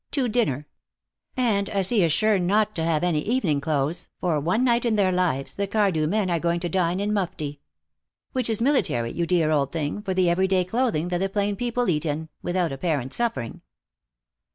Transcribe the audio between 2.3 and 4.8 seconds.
not to have any evening clothes, for one